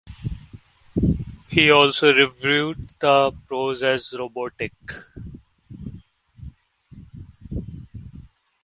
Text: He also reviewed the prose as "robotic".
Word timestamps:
He 1.47 1.69
also 1.69 2.11
reviewed 2.11 2.89
the 2.99 3.31
prose 3.45 3.83
as 3.83 4.15
"robotic". 4.17 4.71